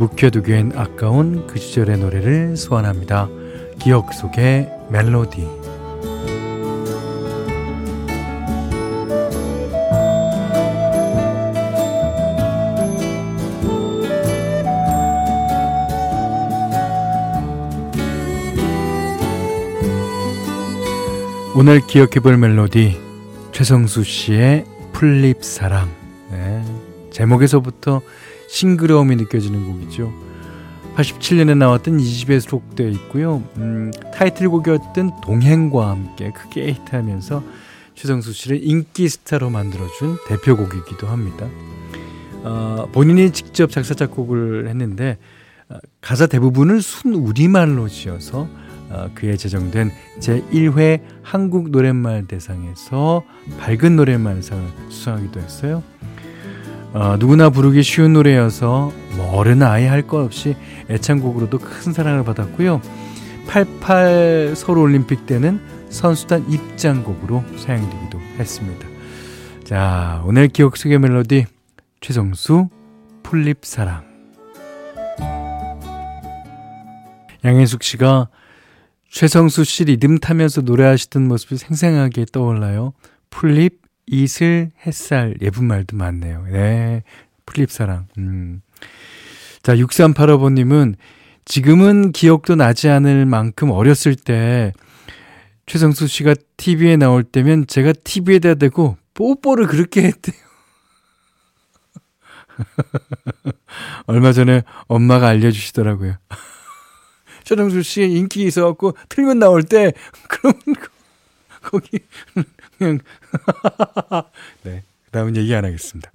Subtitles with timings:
[0.00, 3.28] 묵혀두기엔 아까운 그 시절의 노래를 소환합니다.
[3.78, 5.46] 기억 속의 멜로디.
[21.54, 22.98] 오늘 기억해볼 멜로디
[23.52, 24.64] 최성수 씨의
[24.94, 25.90] 풀립 사랑
[26.30, 26.64] 네,
[27.10, 28.00] 제목에서부터
[28.50, 30.12] 싱그러움이 느껴지는 곡이죠.
[30.96, 33.42] 87년에 나왔던 이 집에 수록되어 있고요.
[33.56, 37.42] 음, 타이틀곡이었던 동행과 함께 크게 히트하면서
[37.94, 41.48] 최성수 씨를 인기 스타로 만들어준 대표곡이기도 합니다.
[42.42, 45.18] 어, 본인이 직접 작사 작곡을 했는데
[45.68, 48.48] 어, 가사 대부분을 순 우리말로 지어서
[48.88, 53.22] 어, 그에 제정된 제1회 한국 노랫말 대상에서
[53.60, 55.82] 밝은 노랫말상을 수상하기도 했어요.
[56.92, 60.56] 어, 누구나 부르기 쉬운 노래여서 뭐 어른 아이 할 것 없이
[60.88, 62.80] 애창곡으로도 큰 사랑을 받았고요.
[63.46, 68.86] 88 서울 올림픽 때는 선수단 입장곡으로 사용되기도 했습니다.
[69.64, 71.46] 자, 오늘 기억 속의 멜로디
[72.00, 72.68] 최성수
[73.22, 74.02] 풀립사랑
[77.44, 78.28] 양혜숙 씨가
[79.08, 82.92] 최성수 씨 리듬 타면서 노래하시던 모습이 생생하게 떠올라요.
[83.30, 86.46] 풀립 이슬, 햇살, 예쁜 말도 많네요.
[86.50, 87.02] 네.
[87.46, 88.06] 플립사랑.
[88.18, 88.62] 음.
[89.62, 90.96] 자, 6385번 님은
[91.44, 94.72] 지금은 기억도 나지 않을 만큼 어렸을 때
[95.66, 100.36] 최성수 씨가 TV에 나올 때면 제가 TV에다 대고 뽀뽀를 그렇게 했대요.
[104.06, 106.16] 얼마 전에 엄마가 알려주시더라고요.
[107.44, 109.92] 최성수 씨 인기 있어갖고 틀면 나올 때,
[110.28, 110.60] 그러면
[111.62, 112.00] 거기
[112.80, 112.98] 그냥
[114.64, 114.82] 네.
[115.06, 116.10] 그다음은 얘기 안 하겠습니다.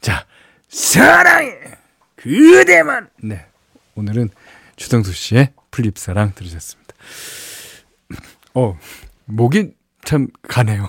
[0.00, 0.26] 자,
[0.68, 1.52] 사랑해
[2.16, 3.08] 그대만.
[3.22, 3.46] 네.
[3.94, 4.30] 오늘은
[4.74, 6.94] 최성수 씨의 풀잎사랑 들으셨습니다.
[8.54, 8.76] 어,
[9.26, 9.74] 목이
[10.04, 10.88] 참 가네요.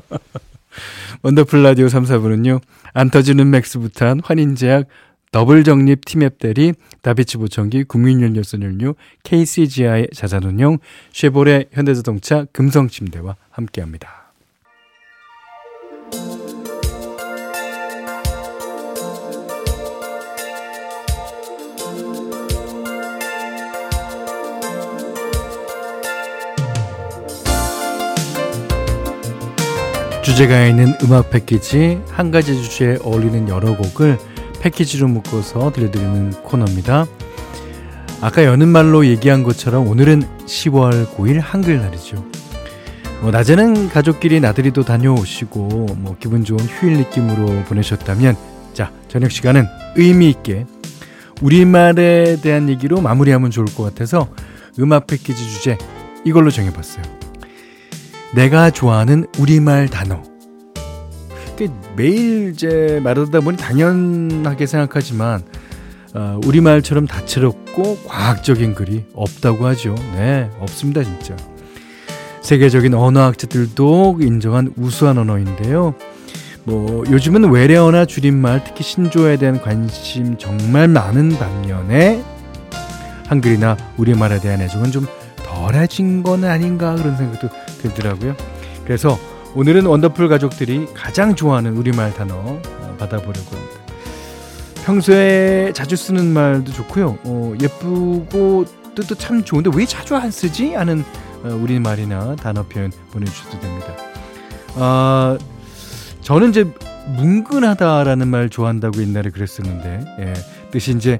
[1.22, 2.60] 원더풀 라디오 3, 4부는요.
[2.94, 4.86] 안 터지는 맥스부탄, 환인제약,
[5.32, 6.72] 더블 정립 티맵 대리,
[7.02, 10.78] 다비치 보청기, 국민연료 썬연료, KCGI 자산운용,
[11.12, 14.26] 쉐보레 현대자동차, 금성침대와 함께합니다.
[30.22, 34.18] 주제가 있는 음악 패키지 한 가지 주제에 어울리는 여러 곡을
[34.60, 37.06] 패키지로 묶어서 들려드리는 코너입니다.
[38.20, 42.24] 아까 여는 말로 얘기한 것처럼 오늘은 10월 9일 한글날이죠.
[43.20, 48.36] 뭐 낮에는 가족끼리 나들이도 다녀오시고 뭐 기분 좋은 휴일 느낌으로 보내셨다면
[48.74, 50.66] 자 저녁 시간은 의미 있게
[51.42, 54.28] 우리말에 대한 얘기로 마무리하면 좋을 것 같아서
[54.78, 55.78] 음악 패키지 주제
[56.24, 57.04] 이걸로 정해봤어요.
[58.34, 60.22] 내가 좋아하는 우리말 단어.
[61.96, 65.42] 매일 이제 말하다 보니 당연하게 생각하지만
[66.14, 69.94] 어, 우리말처럼 다채롭고 과학적인 글이 없다고 하죠.
[70.14, 71.36] 네, 없습니다 진짜.
[72.42, 75.94] 세계적인 언어학자들도 인정한 우수한 언어인데요.
[76.64, 82.22] 뭐 요즘은 외래어나 줄임말, 특히 신조어에 대한 관심 정말 많은 반면에
[83.26, 85.06] 한글이나 우리말에 대한 애정은 좀
[85.36, 87.48] 덜해진 건 아닌가 그런 생각도
[87.82, 88.36] 들더라고요.
[88.84, 89.18] 그래서
[89.56, 93.80] 오늘은 원더풀 가족들이 가장 좋아하는 우리말 단어 어, 받아보려고 합니다.
[94.84, 97.16] 평소에 자주 쓰는 말도 좋고요.
[97.24, 100.74] 어, 예쁘고 뜻도 참 좋은데 왜 자주 안 쓰지?
[100.74, 101.02] 하는
[101.42, 103.94] 어, 우리말이나 단어 표현 보내주셔도 됩니다.
[104.74, 105.38] 아,
[106.20, 106.70] 저는 이제
[107.16, 110.34] 뭉근하다라는 말 좋아한다고 옛날에 그랬었는데 예,
[110.70, 111.18] 뜻이 이제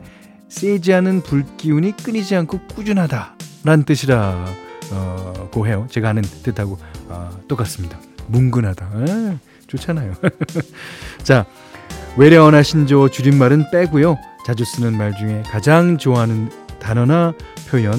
[0.50, 5.86] 세지 않은 불기운이 끊이지 않고 꾸준하다라는 뜻이라고 해요.
[5.88, 6.76] 제가 하는 뜻하고
[7.08, 7.98] 어, 똑같습니다.
[8.28, 8.90] 뭉근하다.
[9.08, 10.14] 에, 좋잖아요.
[11.22, 11.46] 자,
[12.16, 14.16] 외래어나 신조어 줄임말은 빼고요.
[14.46, 17.32] 자주 쓰는 말 중에 가장 좋아하는 단어나
[17.68, 17.92] 표현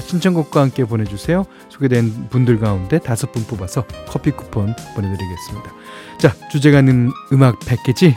[0.00, 1.44] 신청곡과 함께 보내주세요.
[1.68, 5.72] 소개된 분들 가운데 다섯 분 뽑아서 커피 쿠폰 보내드리겠습니다.
[6.18, 8.14] 자, 주제가 있는 음악 패키지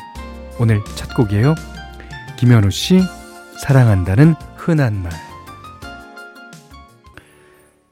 [0.60, 1.56] 오늘 첫 곡이에요.
[2.38, 3.01] 김현우 씨
[3.62, 5.12] 사랑한다는 흔한 말.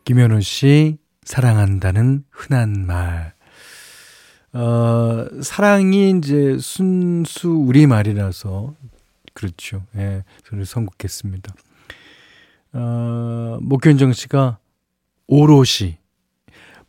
[0.03, 3.33] 김현우 씨, 사랑한다는 흔한 말.
[4.53, 8.73] 어, 사랑이 이제 순수 우리말이라서,
[9.33, 9.83] 그렇죠.
[9.95, 11.53] 예, 저를 선곡했습니다.
[12.73, 14.57] 어, 목현정 씨가
[15.27, 15.97] 오롯이,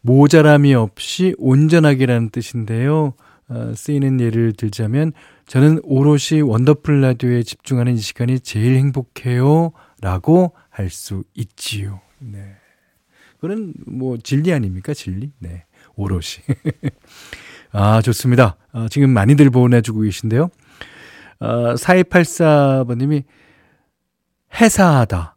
[0.00, 3.14] 모자람이 없이 온전하게라는 뜻인데요.
[3.48, 5.12] 어, 쓰이는 예를 들자면
[5.46, 9.72] 저는 오롯이 원더풀 라디오에 집중하는 이 시간이 제일 행복해요.
[10.00, 12.00] 라고 할 수 있지요.
[12.18, 12.56] 네.
[13.38, 14.94] 그건 뭐 진리 아닙니까?
[14.94, 15.30] 진리?
[15.38, 15.64] 네.
[15.94, 16.42] 오롯이.
[17.72, 18.56] 아, 좋습니다.
[18.72, 20.50] 아, 지금 많이들 보내주고 계신데요.
[21.40, 23.24] 아, 4284번님이
[24.60, 25.36] 해사하다.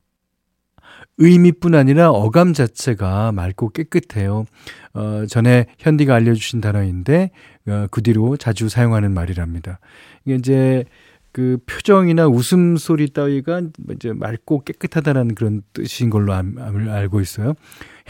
[1.17, 4.45] 의미뿐 아니라 어감 자체가 맑고 깨끗해요.
[4.93, 7.31] 어, 전에 현디가 알려주신 단어인데,
[7.67, 9.79] 어, 그 뒤로 자주 사용하는 말이랍니다.
[10.25, 10.83] 이게 이제
[11.31, 13.61] 그 표정이나 웃음소리 따위가
[13.91, 17.53] 이제 맑고 깨끗하다라는 그런 뜻인 걸로 알, 알고 있어요.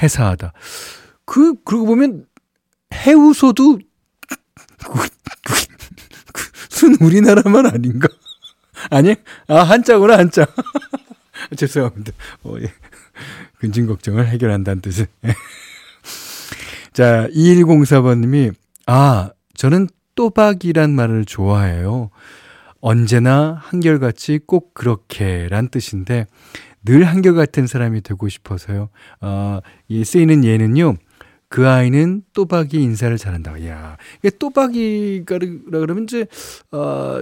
[0.02, 0.54] 해사하다.
[1.26, 2.26] 그, 그러고 보면
[2.94, 3.80] 해우소도
[6.70, 8.08] 순 우리나라만 아닌가?
[8.90, 9.16] 아니?
[9.48, 10.46] 아, 한자구나, 한자.
[11.56, 12.12] 죄송합니다.
[12.44, 12.72] 어, 예.
[13.60, 15.08] 근심 걱정을 해결한다는 뜻을.
[16.94, 18.54] 자, 2104번님이,
[18.86, 22.10] 아, 저는 또박이란 말을 좋아해요.
[22.82, 26.28] 언제나 한결같이 꼭 그렇게 란 뜻인데,
[26.84, 28.90] 늘 한결같은 사람이 되고 싶어서요.
[29.22, 30.96] 어, 이 쓰이는 예는요,
[31.56, 33.66] 그 아이는 또박이 인사를 잘한다.
[33.66, 36.28] 야, 이게 또박이가 그러면 이제,
[36.74, 37.22] 어,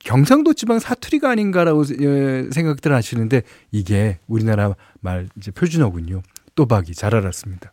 [0.00, 6.22] 경상도 지방 사투리가 아닌가라고 예, 생각들 하시는데 이게 우리나라 말 이제 표준어군요.
[6.56, 7.72] 또박이 잘 알았습니다.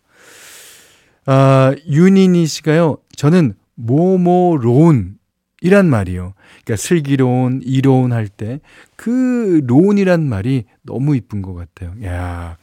[1.26, 2.98] 아, 윤인희 씨가요.
[3.16, 5.18] 저는 모모론
[5.62, 6.36] 이란 말이요.
[6.66, 11.96] 그러니까 슬기로운, 이로운 할 때그 론이란 말이 너무 이쁜 것 같아요.
[12.04, 12.58] 야,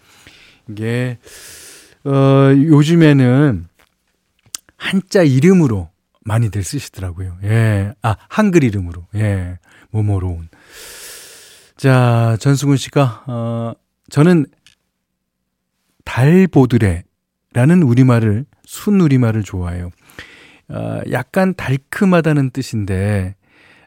[0.69, 1.19] 이게
[2.07, 3.67] 어 요즘에는
[4.77, 5.91] 한자 이름으로
[6.27, 7.39] 많이들 쓰시더라고요.
[7.45, 7.93] 예.
[8.03, 9.07] 아, 한글 이름으로.
[9.15, 9.59] 예.
[9.91, 10.49] 모모로운.
[11.77, 13.73] 자, 전승훈 씨가, 어,
[14.11, 14.47] 저는
[16.05, 19.91] 달보드레라는 우리말을, 순 우리말을 좋아해요.
[20.69, 23.37] 어, 약간 달큼하다는 뜻인데,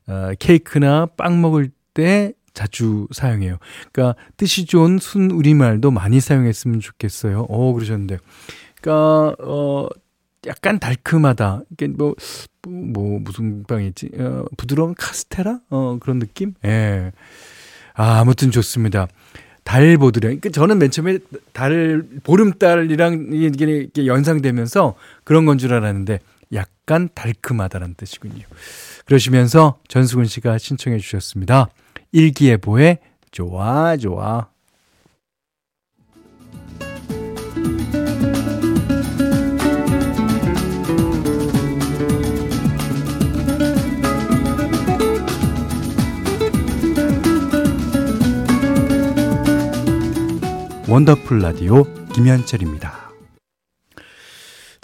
[0.08, 3.58] 어, 케이크나 빵 먹을 때 자주 사용해요.
[3.92, 7.46] 그러니까 뜻이 좋은 순 우리말도 많이 사용했으면 좋겠어요.
[7.50, 8.18] 어, 그러셨는데.
[8.82, 9.88] 그러니까, 어,
[10.48, 11.64] 약간 달큼하다.
[11.72, 12.16] 이게 뭐,
[12.68, 14.12] 뭐, 무슨 빵이지?
[14.20, 15.60] 어, 부드러운 카스테라?
[15.70, 16.54] 어, 그런 느낌?
[16.66, 17.12] 예.
[17.94, 19.08] 아, 아무튼 좋습니다.
[19.66, 20.28] 달 보드래.
[20.30, 21.20] 그러니까 저는 맨 처음에
[21.54, 26.20] 달, 보름달이랑 이게, 연상되면서 그런 건 줄 알았는데
[26.54, 28.46] 약간 달큼하다는 뜻이군요.
[29.06, 31.68] 그러시면서 전수근 씨가 신청해 주셨습니다.
[32.12, 33.00] 일기예보의
[33.32, 34.50] 좋아, 좋아.
[50.88, 53.09] 원더풀 라디오 김현철입니다.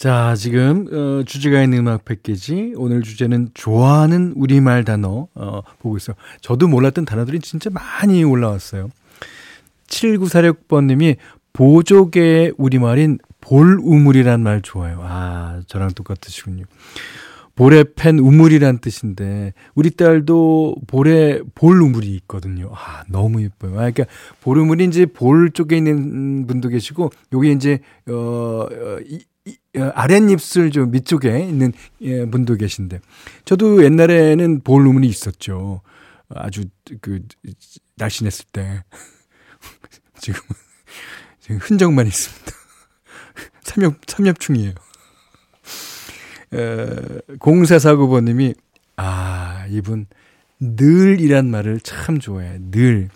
[0.06, 6.16] 자, 지금 어, 주제가 있는 음악 패키지 오늘 주제는 좋아하는 우리말 단어 어, 보고 있어요.
[6.42, 8.92] 저도 몰랐던 단어들이 진짜 많이 올라왔어요.
[9.88, 11.16] 7946번 님이
[11.54, 15.00] 보조개의 우리말인 볼우물이란 말 좋아요.
[15.02, 16.66] 아, 저랑 똑같으시군요.
[17.56, 22.70] 볼에 팬 우물이란 뜻인데 우리 딸도 볼에 볼 우물이 있거든요.
[22.74, 23.72] 아 너무 예뻐요.
[23.72, 24.06] 아 그러니까
[24.42, 29.24] 볼 우물이 이제 볼 쪽에 있는 분도 계시고 여기 이제 어, 어 이,
[29.78, 33.00] 아랫입술 좀 밑쪽에 있는 예, 분도 계신데
[33.44, 35.82] 저도 옛날에는 볼 우물이 있었죠.
[36.30, 36.66] 아주
[37.02, 37.22] 그
[37.98, 38.84] 날씬했을 때
[40.20, 40.40] 지금
[41.40, 42.52] 지금 흔적만 있습니다.
[43.62, 44.74] 삼엽 삼엽충이에요.
[46.52, 48.56] 0449번님이,
[48.96, 50.06] 아, 이분,
[50.60, 52.60] 늘이란 말을 참 좋아해.
[52.72, 53.10] 늘.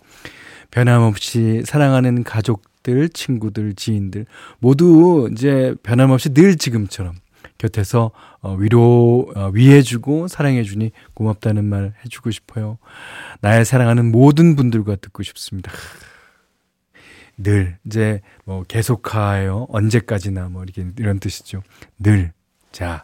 [0.71, 4.25] 변함없이 사랑하는 가족 들, 친구들, 지인들,
[4.57, 7.13] 모두 이제 변함없이 늘 지금처럼
[7.59, 12.79] 곁에서 어, 위로, 어, 위해주고 사랑해주니 고맙다는 말 해주고 싶어요.
[13.41, 15.71] 나의 사랑하는 모든 분들과 듣고 싶습니다.
[17.37, 21.61] 늘, 이제 뭐 계속하여 언제까지나 뭐 이렇게 이런 뜻이죠.
[21.99, 22.31] 늘.
[22.71, 23.03] 자,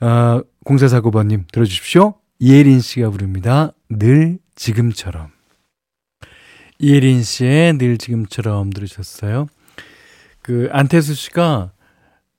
[0.00, 2.14] 어, 0449번님 들어주십시오.
[2.40, 3.72] 이혜린 씨가 부릅니다.
[3.88, 5.37] 늘 지금처럼.
[6.78, 9.46] 이혜린 씨의 늘 지금처럼 들으셨어요.
[10.42, 11.72] 그 안태수 씨가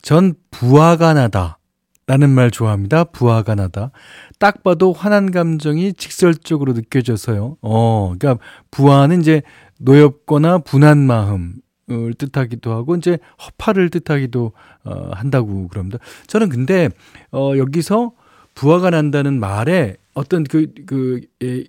[0.01, 1.59] 전 부하가 나다
[2.07, 3.03] 라는 말 좋아합니다.
[3.03, 3.91] 부하가 나다.
[4.39, 7.57] 딱 봐도 화난 감정이 직설적으로 느껴져서요.
[7.61, 9.43] 어, 그러니까 부하는 이제
[9.77, 14.53] 노엽거나 분한 마음을 뜻하기도 하고 이제 허파를 뜻하기도
[14.85, 15.99] 어, 한다고 그럽니다.
[16.25, 16.89] 저는 근데
[17.31, 18.13] 어, 여기서
[18.55, 21.63] 부하가 난다는 말에 어떤 그, 그, 예,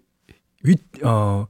[0.63, 1.47] 위, 어,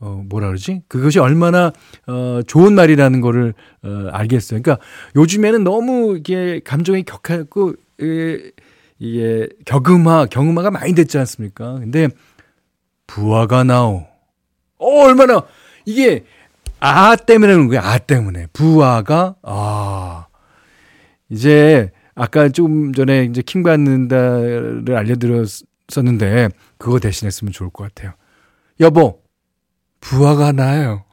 [0.00, 0.82] 어, 뭐라 그러지?
[0.88, 1.72] 그것이 얼마나,
[2.06, 4.60] 어, 좋은 말이라는 거를, 어, 알겠어요.
[4.60, 4.84] 그러니까
[5.16, 8.50] 요즘에는 너무 이게 감정이 격하고, 예,
[8.98, 11.74] 이게 격음화, 경음화가 많이 됐지 않습니까?
[11.74, 12.08] 근데
[13.06, 14.06] 부하가 나오.
[14.78, 15.42] 어, 얼마나,
[15.86, 16.24] 이게,
[16.80, 17.80] 아 때문에 그런 거야.
[17.82, 18.48] 아 때문에.
[18.52, 20.26] 부하가, 아.
[21.30, 28.12] 이제, 아까 좀 전에 이제 킹 받는다를 알려드렸었는데 그거 대신했으면 좋을 것 같아요.
[28.80, 29.23] 여보,
[30.04, 31.04] 부하가 나요.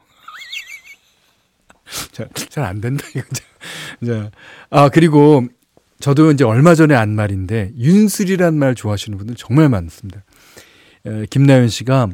[2.12, 3.26] 잘 안 된다 이거.
[4.06, 4.30] 자,
[4.70, 5.46] 아 그리고
[6.00, 10.22] 저도 이제 얼마 전에 안 말인데 윤슬이란 말 좋아하시는 분들 정말 많습니다.
[11.06, 12.08] 에, 김나연 씨가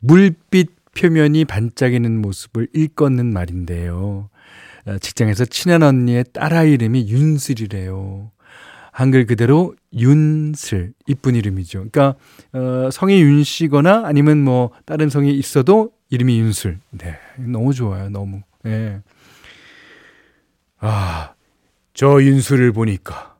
[0.00, 4.28] 물빛 표면이 반짝이는 모습을 일컫는 말인데요.
[4.86, 8.30] 어, 직장에서 친한 언니의 딸아이 이름이 윤슬이래요.
[8.94, 11.88] 한글 그대로 윤슬 이쁜 이름이죠.
[11.90, 12.14] 그러니까
[12.52, 16.78] 어, 성이 윤 씨거나 아니면 뭐 다른 성이 있어도 이름이 윤슬.
[16.92, 18.08] 네, 너무 좋아요.
[18.08, 18.42] 너무.
[18.62, 19.00] 네.
[20.78, 21.34] 아,
[21.92, 23.36] 저 윤슬을 보니까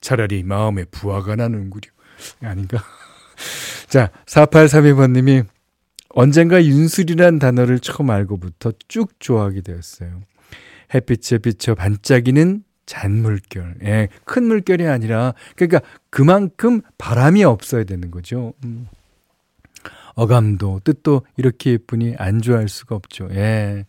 [0.00, 1.88] 차라리 마음에 부하가 나는구려.
[2.42, 2.82] 아닌가?
[3.86, 5.46] 자, 4832번님이
[6.08, 10.20] 언젠가 윤슬이란 단어를 처음 알고부터 쭉 좋아하게 되었어요.
[10.92, 13.76] 햇빛에 비쳐 반짝이는 잔물결.
[13.84, 15.80] 예, 큰 물결이 아니라, 그러니까
[16.10, 18.52] 그만큼 바람이 없어야 되는 거죠.
[18.64, 18.88] 음.
[20.14, 23.28] 어감도, 뜻도 이렇게 예쁘니 안 좋아할 수가 없죠.
[23.30, 23.86] 예.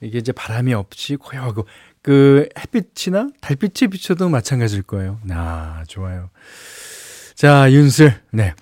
[0.00, 1.66] 이게 이제 바람이 없이 고요하고,
[2.02, 5.18] 그 햇빛이나 달빛이 비춰도 마찬가지일 거예요.
[5.30, 6.30] 아, 좋아요.
[7.34, 8.14] 자, 윤슬.
[8.30, 8.54] 네.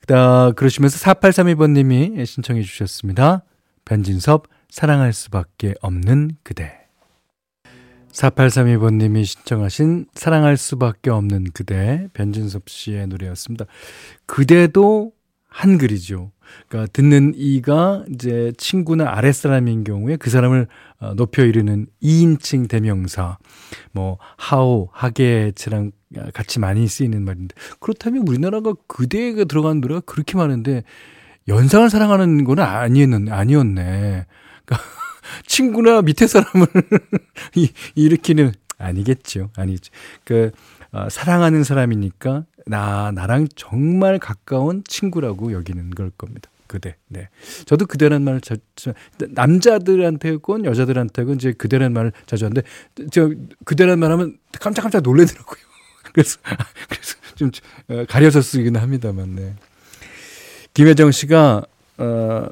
[0.00, 3.42] 그다, 그러시면서 4832번님이 신청해 주셨습니다.
[3.86, 6.81] 변진섭, 사랑할 수밖에 없는 그대.
[8.12, 13.64] 4832번님이 신청하신 사랑할 수밖에 없는 그대 변진섭 씨의 노래였습니다.
[14.26, 15.12] 그대도
[15.48, 16.32] 한글이죠.
[16.68, 20.66] 그러니까 듣는 이가 이제 친구나 아랫사람인 경우에 그 사람을
[21.00, 23.38] 어, 높여 이르는 2인칭 대명사,
[23.92, 25.92] 뭐 하오, 하게처럼
[26.34, 30.84] 같이 많이 쓰이는 말인데 그렇다면 우리나라가 그대가 들어간 노래가 그렇게 많은데
[31.48, 34.26] 연상을 사랑하는 건 아니었는 아니었네.
[34.64, 35.01] 그러니까
[35.46, 36.66] 친구나 밑에 사람을
[37.94, 39.50] 일으키는 아니겠죠.
[39.56, 39.92] 아니죠.
[40.24, 40.50] 그
[40.92, 46.50] 어, 사랑하는 사람이니까 나 나랑 정말 가까운 친구라고 여기는 걸 겁니다.
[46.66, 46.96] 그대.
[47.08, 47.28] 네.
[47.66, 48.56] 저도 그대란 말을 자,
[49.28, 52.62] 남자들한테건 여자들한테건 이제 그대란 말을 자주 하는데
[53.10, 53.30] 저
[53.64, 55.60] 그대란 말 하면 깜짝깜짝 놀래더라고요.
[56.12, 56.38] 그래서
[56.88, 57.50] 그래서 좀
[57.88, 59.54] 어, 가려서 쓰기는 합니다만 네.
[60.74, 61.62] 김혜정 씨가
[61.98, 62.46] 어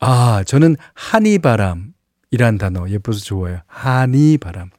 [0.00, 1.92] 아, 저는 한이바람
[2.30, 3.60] 이란 단어 예뻐서 좋아요.
[3.66, 4.70] 한이 바람.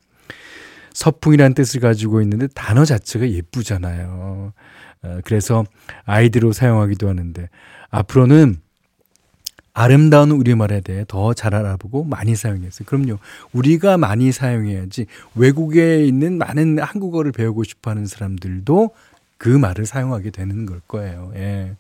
[0.94, 4.54] 서풍이란 뜻을 가지고 있는데 단어 자체가 예쁘잖아요.
[5.04, 5.66] 어, 그래서
[6.06, 7.50] 아이디로 사용하기도 하는데
[7.90, 8.58] 앞으로는
[9.74, 12.86] 아름다운 우리말에 대해 더 잘 알아보고 많이 사용했어요.
[12.86, 13.18] 그럼요.
[13.54, 15.06] 우리가 많이 사용해야지
[15.36, 18.92] 외국에 있는 많은 한국어를 배우고 싶어 하는 사람들도
[19.38, 21.32] 그 말을 사용하게 되는 걸 거예요.
[21.36, 21.76] 예.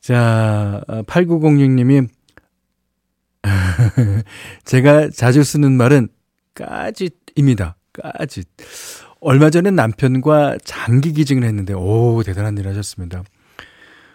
[0.00, 2.08] 자, 8906님이
[4.64, 6.08] 제가 자주 쓰는 말은
[6.54, 7.76] 까짓입니다.
[7.92, 8.48] 까짓.
[9.20, 13.22] 얼마 전에 남편과 장기 기증을 했는데, 오, 대단한 일 하셨습니다.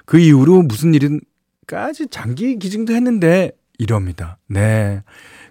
[0.06, 1.22] 그 이후로 무슨 일은
[1.68, 4.38] 까짓 장기 기증도 했는데, 이럽니다.
[4.48, 5.02] 네.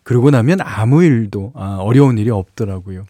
[0.02, 3.06] 그러고 나면 아무 일도, 아, 어려운 일이 없더라고요.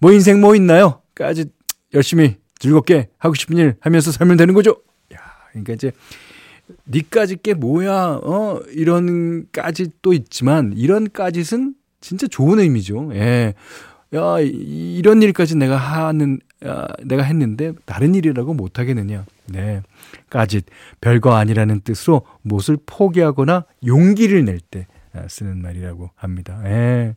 [0.00, 1.02] 뭐 인생 뭐 있나요?
[1.14, 1.52] 까짓
[1.94, 4.76] 열심히 즐겁게 하고 싶은 일 하면서 살면 되는 거죠.
[5.14, 5.18] 야,
[5.50, 5.92] 그러니까 이제
[6.88, 13.10] 니까지 게 뭐야, 어, 이런까지 또 있지만, 이런까짓은 진짜 좋은 의미죠.
[13.14, 13.54] 예.
[14.14, 19.24] 야, 이런 일까지 내가 하는, 야, 내가 했는데, 다른 일이라고 못하겠느냐.
[19.48, 19.82] 네.
[20.30, 20.66] 까짓.
[21.00, 26.60] 별거 아니라는 뜻으로 못을 포기하거나 용기를 낼때 아, 쓰는 말이라고 합니다.
[26.66, 27.14] 예.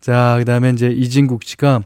[0.00, 1.82] 자, 그 다음에 이제 이진국 씨가,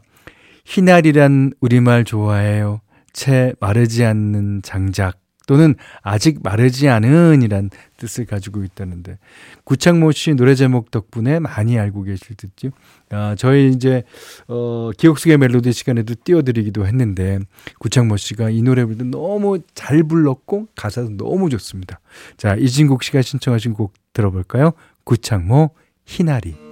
[0.65, 2.81] 희날이란 우리말 좋아해요.
[3.11, 5.22] 채 마르지 않는 장작.
[5.47, 9.17] 또는 아직 마르지 않은 이란 뜻을 가지고 있다는데
[9.63, 12.71] 구창모 씨 노래 제목 덕분에 많이 알고 계실 듯요.
[13.09, 14.03] 아, 저희 이제
[14.47, 17.39] 어 기억 속의 멜로디 시간에도 띄워드리기도 했는데
[17.79, 21.99] 구창모 씨가 이 노래를 너무 잘 불렀고 가사도 너무 좋습니다.
[22.37, 24.71] 자 이진국 씨가 신청하신 곡 들어볼까요?
[25.03, 25.71] 구창모
[26.05, 26.62] 희나리.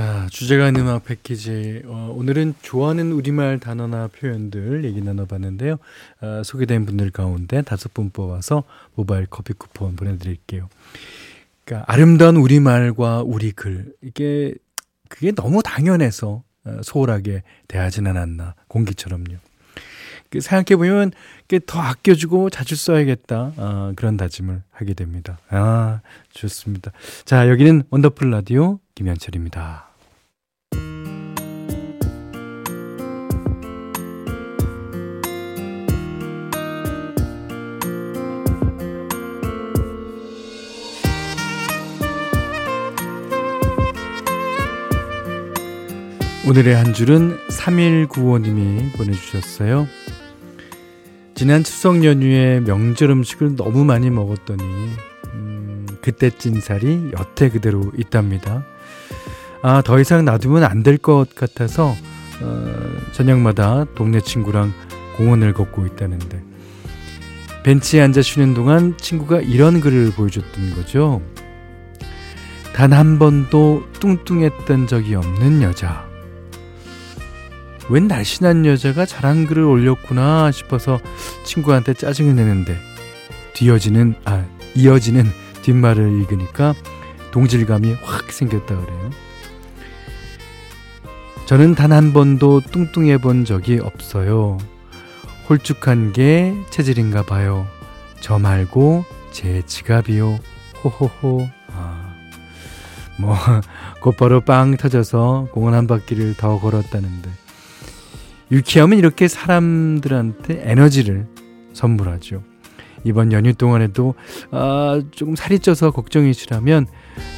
[0.00, 1.82] 자, 주제가 있는 음악 패키지.
[1.84, 5.76] 어, 오늘은 좋아하는 우리말 단어나 표현들 얘기 나눠봤는데요.
[6.22, 8.64] 어, 소개된 분들 가운데 다섯 분 뽑아서
[8.94, 10.70] 모바일 커피 쿠폰 보내드릴게요.
[11.66, 13.92] 그러니까 아름다운 우리말과 우리 글.
[14.00, 14.54] 이게,
[15.10, 18.54] 그게 너무 당연해서 어, 소홀하게 대하진 않았나.
[18.68, 19.36] 공기처럼요.
[20.30, 21.12] 그 생각해보면
[21.66, 23.52] 더 아껴주고 자주 써야겠다.
[23.58, 25.38] 아, 그런 다짐을 하게 됩니다.
[25.50, 26.90] 아, 좋습니다.
[27.26, 29.89] 자, 여기는 원더풀 라디오 김현철입니다.
[46.50, 49.86] 오늘의 한 줄은 3195님이 보내주셨어요.
[51.36, 54.64] 지난 추석 연휴에 명절 음식을 너무 많이 먹었더니
[55.32, 58.64] 음, 그때 찐 살이 여태 그대로 있답니다.
[59.62, 61.94] 아, 더 이상 놔두면 안 될 것 같아서
[62.42, 64.72] 어, 저녁마다 동네 친구랑
[65.18, 66.42] 공원을 걷고 있다는데
[67.62, 71.22] 벤치에 앉아 쉬는 동안 친구가 이런 글을 보여줬던 거죠.
[72.74, 76.09] 단 한 번도 뚱뚱했던 적이 없는 여자.
[77.90, 81.00] 웬 날씬한 여자가 잘한 글을 올렸구나 싶어서
[81.44, 82.76] 친구한테 짜증을 내는데
[83.54, 84.44] 뒤어지는 아
[84.74, 85.24] 이어지는
[85.62, 86.74] 뒷말을 읽으니까
[87.32, 89.10] 동질감이 확 생겼다 그래요.
[91.46, 94.58] 저는 단 한 번도 뚱뚱해 본 적이 없어요.
[95.48, 97.66] 홀쭉한 게 체질인가 봐요.
[98.20, 100.38] 저 말고 제 지갑이요.
[100.84, 101.48] 호호호.
[101.72, 102.14] 아,
[103.18, 103.34] 뭐
[104.00, 107.28] 곧바로 빵 터져서 공원 한 바퀴를 더 걸었다는데
[108.50, 111.26] 유쾌함은 이렇게 사람들한테 에너지를
[111.72, 112.42] 선물하죠.
[113.04, 114.14] 이번 연휴 동안에도
[114.50, 116.86] 아, 조금 살이 쪄서 걱정이시라면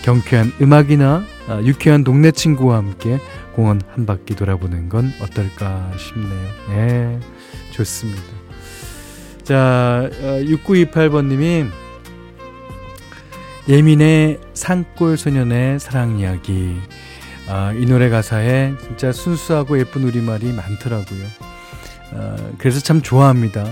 [0.05, 3.19] 경쾌한 음악이나 아, 유쾌한 동네 친구와 함께
[3.55, 6.49] 공원 한 바퀴 돌아보는 건 어떨까 싶네요.
[6.71, 7.21] 네,
[7.71, 8.23] 좋습니다.
[9.43, 11.83] 자, 6928번님이 어,
[13.69, 16.77] 예민의 산골 소년의 사랑 이야기.
[17.49, 21.27] 아, 이 노래 가사에 진짜 순수하고 예쁜 우리말이 많더라고요.
[22.15, 23.65] 아, 그래서 참 좋아합니다.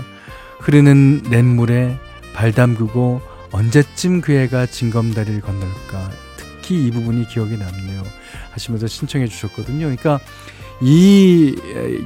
[0.59, 1.97] 흐르는 냇물에
[2.33, 6.11] 발 담그고 언제쯤 그 애가 징검다리를 건널까.
[6.37, 8.03] 특히 이 부분이 기억에 남네요.
[8.51, 9.79] 하시면서 신청해 주셨거든요.
[9.79, 10.19] 그러니까
[10.81, 11.55] 이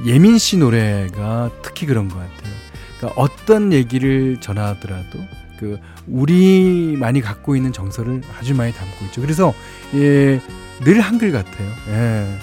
[0.04, 2.54] 예민 씨 노래가 특히 그런 것 같아요.
[2.98, 5.18] 그러니까 어떤 얘기를 전하더라도
[5.58, 9.20] 그 우리만이 갖고 있는 정서를 아주 많이 담고 있죠.
[9.20, 9.54] 그래서
[9.94, 10.40] 예,
[10.84, 11.70] 늘 한글 같아요.
[11.88, 12.38] 예.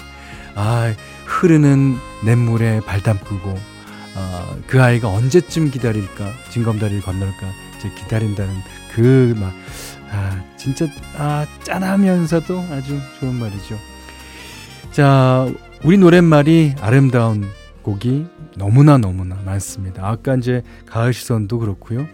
[0.54, 0.94] 아,
[1.26, 3.74] 흐르는 냇물에 발 담그고
[4.16, 8.54] 어, 그 아이가 언제쯤 기다릴까, 징검다리를 건널까, 이제 기다린다는
[8.94, 9.52] 그 막,
[10.12, 13.76] 아, 진짜, 아, 짠하면서도 아주 좋은 말이죠.
[14.92, 15.48] 자,
[15.82, 17.48] 우리 노랫말이 아름다운
[17.82, 20.08] 곡이 너무나 너무나 많습니다.
[20.08, 22.06] 아까 이제 가을 시선도 그렇고요.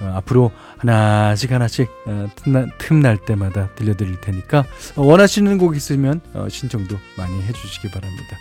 [0.00, 2.28] 어, 앞으로 하나씩 하나씩 어,
[2.78, 4.64] 틈날 때마다 들려드릴 테니까
[4.96, 8.36] 어, 원하시는 곡 있으면 어, 신청도 많이 해주시기 바랍니다.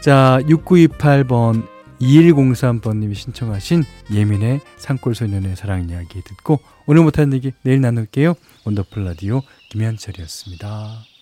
[0.00, 1.66] 자, 6928번
[2.00, 8.34] 2103번님이 신청하신 예민의 산골소년의 사랑 이야기 듣고 오늘 못한 얘기 내일 나눌게요.
[8.64, 11.13] 원더풀 라디오 김현철이었습니다.